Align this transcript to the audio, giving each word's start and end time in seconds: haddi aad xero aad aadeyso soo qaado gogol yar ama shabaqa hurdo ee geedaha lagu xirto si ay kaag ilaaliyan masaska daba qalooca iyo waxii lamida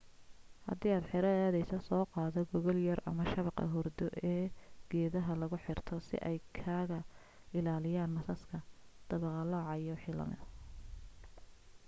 haddi 0.67 0.89
aad 0.91 1.05
xero 1.09 1.27
aad 1.31 1.39
aadeyso 1.47 1.77
soo 1.87 2.03
qaado 2.13 2.39
gogol 2.51 2.79
yar 2.87 2.99
ama 3.09 3.23
shabaqa 3.33 3.63
hurdo 3.73 4.05
ee 4.31 4.43
geedaha 4.89 5.31
lagu 5.41 5.57
xirto 5.65 5.95
si 6.07 6.15
ay 6.29 6.37
kaag 6.57 6.91
ilaaliyan 7.57 8.11
masaska 8.17 8.57
daba 9.09 9.27
qalooca 9.37 9.73
iyo 9.81 9.91
waxii 9.95 10.15
lamida 10.19 10.45